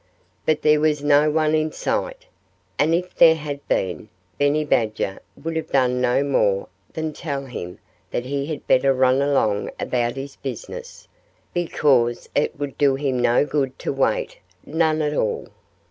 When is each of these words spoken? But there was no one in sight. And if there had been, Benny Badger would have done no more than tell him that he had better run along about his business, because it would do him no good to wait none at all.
But 0.47 0.63
there 0.63 0.79
was 0.79 1.03
no 1.03 1.29
one 1.29 1.53
in 1.53 1.71
sight. 1.71 2.25
And 2.79 2.95
if 2.95 3.13
there 3.13 3.35
had 3.35 3.63
been, 3.67 4.09
Benny 4.39 4.65
Badger 4.65 5.19
would 5.43 5.55
have 5.55 5.69
done 5.71 6.01
no 6.01 6.23
more 6.23 6.69
than 6.91 7.13
tell 7.13 7.45
him 7.45 7.77
that 8.09 8.25
he 8.25 8.47
had 8.47 8.65
better 8.65 8.95
run 8.95 9.21
along 9.21 9.69
about 9.79 10.15
his 10.15 10.37
business, 10.37 11.07
because 11.53 12.27
it 12.33 12.59
would 12.59 12.79
do 12.79 12.95
him 12.95 13.19
no 13.19 13.45
good 13.45 13.77
to 13.77 13.93
wait 13.93 14.39
none 14.65 15.03
at 15.03 15.13
all. 15.13 15.49